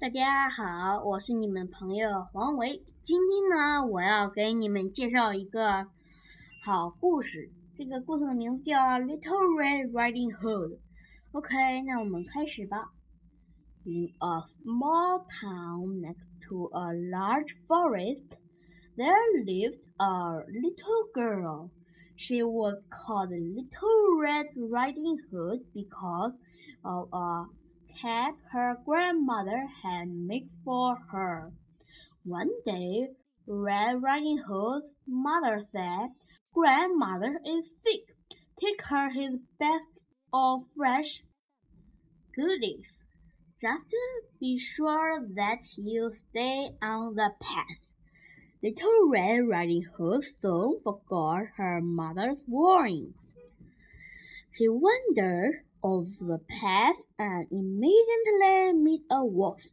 [0.00, 2.82] 大家好，我是你们朋友黄维。
[3.02, 5.86] 今天呢，我要给你们介绍一个
[6.62, 7.50] 好故事。
[7.76, 12.92] 这个故事的名字叫《Little Red Riding Hood》。OK，那我们开始吧。
[13.84, 18.36] In a small town next to a large forest,
[18.96, 21.70] there lived a little girl.
[22.16, 26.34] She was called Little Red Riding Hood because
[26.82, 27.46] of a
[27.99, 31.51] cap her grandmother had made for her.
[32.23, 33.09] One day,
[33.47, 36.09] Red Riding Hood's mother said,
[36.53, 38.15] Grandmother is sick.
[38.59, 41.23] Take her his basket of fresh
[42.35, 42.97] goodies,
[43.59, 47.65] just to be sure that he'll stay on the path.
[48.63, 53.15] Little Red Riding Hood soon forgot her mother's warning.
[54.53, 59.63] She wandered of the path and immediately met a wolf.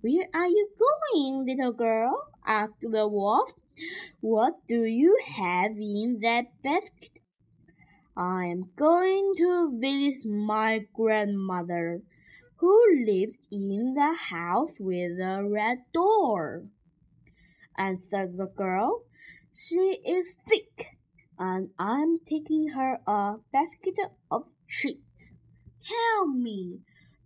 [0.00, 2.28] Where are you going, little girl?
[2.46, 3.50] asked the wolf.
[4.20, 7.18] What do you have in that basket?
[8.16, 12.02] I am going to visit my grandmother,
[12.56, 16.64] who lives in the house with the red door,
[17.76, 19.02] answered the girl.
[19.54, 20.96] She is sick,
[21.38, 23.98] and I'm taking her a basket
[24.30, 25.07] of treats.
[25.88, 26.80] Tell me,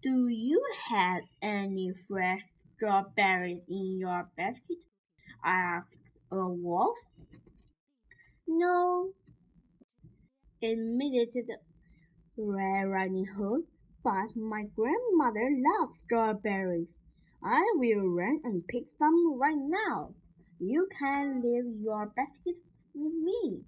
[0.05, 2.43] do you have any fresh
[2.77, 4.77] strawberries in your basket?
[5.45, 5.99] I asked
[6.31, 6.97] a wolf.
[8.47, 9.15] No,
[10.63, 11.49] admitted
[12.37, 13.63] Red Riding Hood,
[14.05, 16.95] but my grandmother loves strawberries.
[17.43, 20.15] I will run and pick some right now.
[20.61, 22.63] You can leave your basket
[22.95, 23.65] with me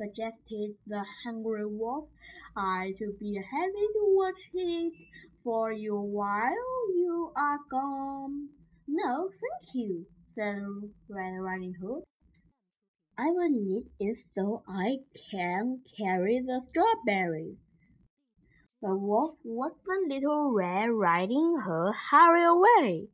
[0.00, 2.08] suggested the hungry wolf.
[2.56, 4.92] Uh, I should be happy to watch it
[5.44, 8.48] for you while you are gone.
[8.88, 10.64] No, thank you, said
[11.08, 12.02] Red Riding Hood.
[13.18, 15.00] I will need it so I
[15.30, 17.58] can carry the strawberries.
[18.80, 23.08] The wolf watched the little Red Riding Hood hurry away.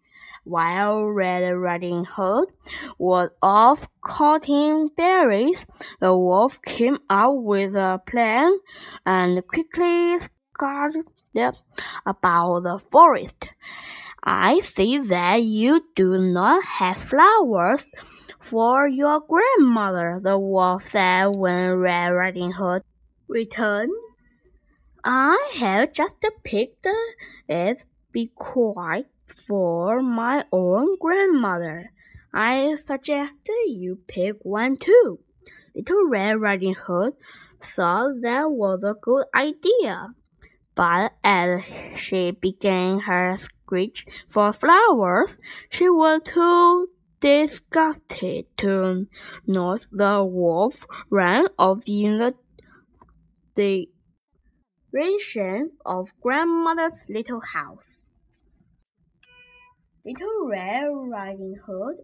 [0.46, 2.50] While Red Riding Hood
[2.98, 5.66] was off cutting berries,
[5.98, 8.56] the wolf came up with a plan
[9.04, 11.04] and quickly scattered
[12.06, 13.48] about the forest.
[14.22, 17.90] I see that you do not have flowers
[18.38, 22.82] for your grandmother, the wolf said when Red Riding Hood
[23.26, 23.90] returned.
[25.02, 26.86] I have just picked
[27.48, 27.78] it.
[28.12, 29.08] Be quiet
[29.46, 31.92] for my own grandmother.
[32.32, 33.34] I suggest
[33.66, 35.20] you pick one too.
[35.74, 37.14] Little Red Riding Hood
[37.62, 40.08] thought that was a good idea.
[40.74, 41.62] But as
[41.96, 45.38] she began her search for flowers,
[45.70, 46.88] she was too
[47.20, 49.06] disgusted to
[49.46, 52.34] notice the wolf ran off in
[53.54, 53.86] the
[54.92, 57.95] direction of grandmother's little house.
[60.06, 61.96] Little Red Riding Hood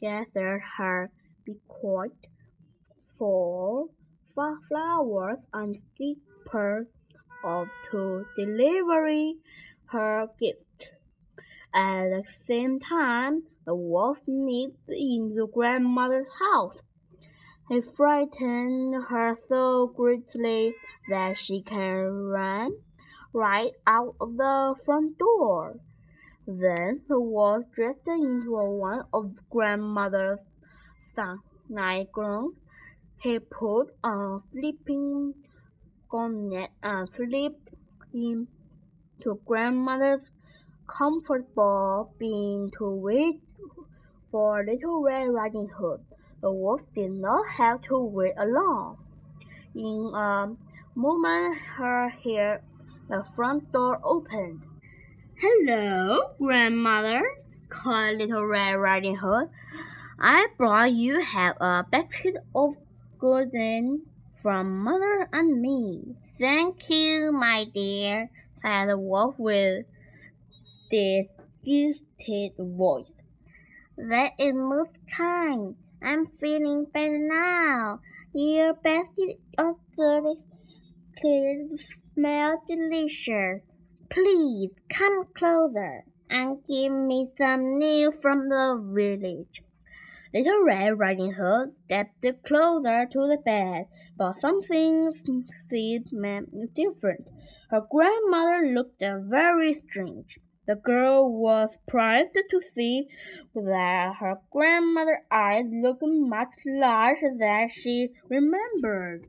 [0.00, 1.10] gathered her
[1.44, 2.28] bequest
[3.18, 3.88] for
[4.68, 6.86] flowers and skippered
[7.42, 9.32] off to deliver
[9.86, 10.90] her gift.
[11.74, 16.80] At the same time, the wolf sneaked into grandmother's house.
[17.68, 20.76] He frightened her so greatly
[21.08, 22.70] that she can run
[23.32, 25.80] right out of the front door.
[26.50, 30.38] Then the wolf dressed into one of grandmother's
[31.68, 32.54] nightgowns.
[33.22, 35.34] He put on a sleeping
[36.08, 37.68] garment and slipped
[38.14, 38.48] into
[39.44, 40.30] grandmother's
[40.86, 43.42] comfortable bed to wait
[44.30, 46.00] for Little Red Riding Hood.
[46.40, 48.96] The wolf did not have to wait alone.
[49.74, 50.56] In a
[50.94, 52.62] moment, her hair,
[53.10, 54.62] the front door opened.
[55.40, 57.22] Hello, grandmother,
[57.68, 59.48] called Little Red Riding Hood.
[60.18, 62.74] I brought you have a basket of
[63.20, 64.02] golden
[64.42, 66.16] from mother and me.
[66.40, 68.30] Thank you, my dear,
[68.62, 69.86] said the wolf with
[70.90, 73.06] disgusted voice.
[73.96, 75.76] That is most kind.
[76.02, 78.00] I'm feeling better now.
[78.34, 80.42] Your basket of goodies
[82.12, 83.67] smell delicious.
[84.10, 89.62] Please come closer and give me some news from the village.
[90.32, 96.10] Little Red Riding Hood stepped closer to the bed, but something seemed
[96.74, 97.30] different.
[97.70, 100.38] Her grandmother looked very strange.
[100.66, 103.08] The girl was surprised to see
[103.54, 109.26] that her grandmother's eyes looked much larger than she remembered.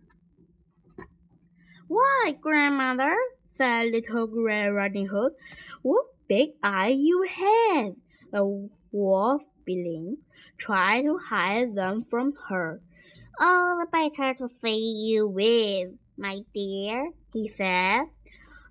[1.88, 3.16] Why, grandmother,
[3.60, 5.34] said Little Red Riding Hood,
[5.82, 7.94] what big eyes you have!
[8.32, 10.24] The wolf blinked,
[10.58, 12.82] tried to hide them from her.
[13.38, 18.06] All the better to see you with, my dear, he said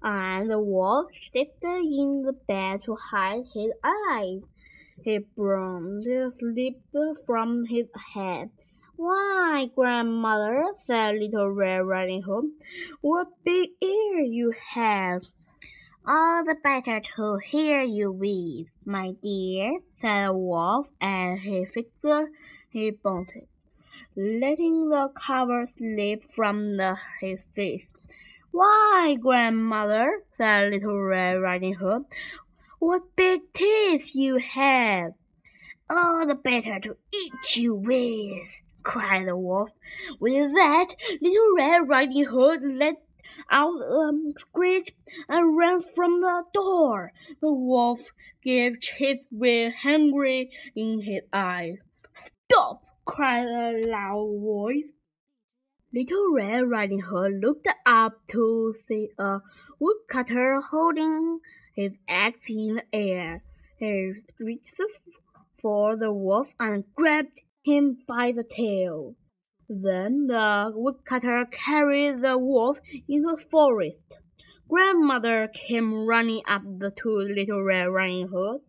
[0.02, 4.40] and the wolf shifted in the bed to hide his eyes.
[5.02, 6.80] He the sleep
[7.26, 8.50] from his head.
[9.00, 12.50] Why, grandmother, said Little Red Riding Hood,
[13.00, 15.22] what big ears you have!
[16.04, 22.04] All the better to hear you with, my dear, said the wolf as he fixed
[22.70, 23.48] his bonnet,
[24.16, 27.86] letting the cover slip from the, his face.
[28.50, 32.02] Why, grandmother, said Little Red Riding Hood,
[32.80, 35.12] what big teeth you have!
[35.88, 38.48] All the better to eat you with,
[38.88, 39.70] cried the wolf.
[40.18, 42.94] With that, Little Red Riding Hood let
[43.50, 44.94] out a um, screech
[45.28, 47.12] and ran from the door.
[47.42, 48.00] The wolf
[48.42, 51.76] gave chase with hungry in his eyes.
[52.14, 52.82] Stop!
[53.04, 54.90] cried a loud voice.
[55.92, 59.40] Little Red Riding Hood looked up to see a
[59.78, 61.40] woodcutter holding
[61.74, 63.42] his axe in the air.
[63.78, 64.72] He reached
[65.60, 69.14] for the wolf and grabbed him by the tail.
[69.68, 74.16] Then the woodcutter carried the wolf into the forest.
[74.68, 78.60] Grandmother came running up to Little Red Riding Hood.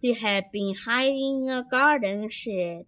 [0.00, 2.86] He had been hiding in a garden shed.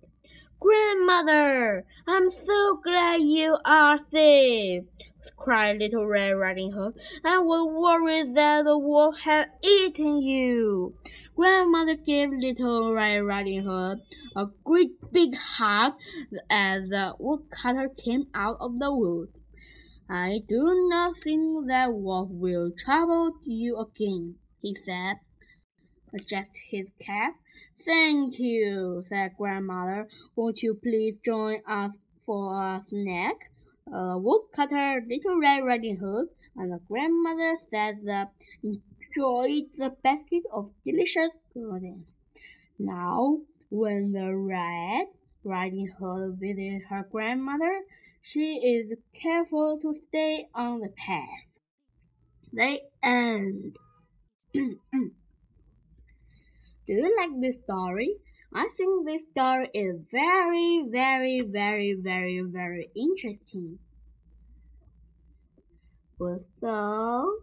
[0.59, 4.85] Grandmother, I'm so glad you are safe,
[5.37, 6.94] cried Little Red Riding Hood.
[7.25, 10.94] I was worried that the wolf had eaten you.
[11.37, 13.99] Grandmother gave Little Red Riding Hood
[14.37, 15.94] a great big hug
[16.50, 19.29] as the woodcutter came out of the wood.
[20.08, 25.17] I do not think that wolf will trouble you again, he said,
[26.14, 27.35] adjusting his cap
[27.85, 30.06] Thank you, said Grandmother.
[30.37, 33.50] Won't you please join us for a snack?
[33.93, 38.32] A woodcutter, Little Red Riding Hood, and the grandmother said that
[39.02, 42.14] enjoyed the basket of delicious goodies.
[42.78, 43.38] Now,
[43.70, 45.06] when the Red
[45.44, 47.82] Riding Hood visits her grandmother,
[48.22, 51.46] she is careful to stay on the path.
[52.52, 53.76] The end.
[54.52, 54.70] Do
[56.87, 58.16] you like this story?
[58.54, 63.78] I think this story is very, very, very, very, very interesting.
[66.60, 67.43] So,